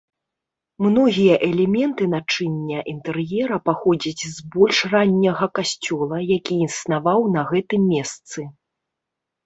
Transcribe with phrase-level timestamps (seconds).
[0.85, 8.39] Многія элементы начыння інтэр'ера паходзяць з больш ранняга касцёла, які існаваў на гэтым месцы.